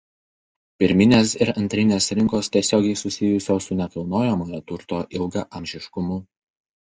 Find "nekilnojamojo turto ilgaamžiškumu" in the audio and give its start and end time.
3.81-6.19